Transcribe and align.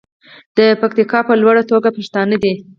د 0.57 0.59
پکتیکا 0.81 1.19
په 1.27 1.33
لوړه 1.41 1.63
توګه 1.71 1.89
پښتانه 1.97 2.35
دي. 2.43 2.53